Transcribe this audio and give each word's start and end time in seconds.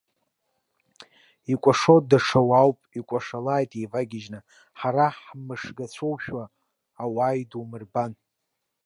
Икәашо 1.53 1.95
даҽа 2.09 2.41
уаауп, 2.49 2.79
икәашалааит 2.99 3.71
еивагьежьны, 3.75 4.39
ҳара 4.79 5.07
ҳмышгацәоушәа 5.25 6.43
ауаа 7.03 7.33
идумырбан. 7.41 8.11